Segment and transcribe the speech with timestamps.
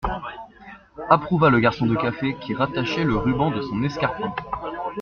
[1.11, 4.33] Approuva le garçon de café qui rattachait le ruban de son escarpin.